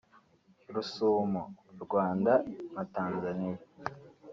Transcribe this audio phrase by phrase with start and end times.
[0.73, 1.43] Rusumo
[1.83, 2.31] (Rwanda-
[2.95, 3.57] Tanzania)